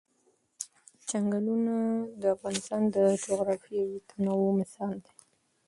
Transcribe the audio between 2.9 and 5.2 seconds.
د جغرافیوي تنوع مثال دی.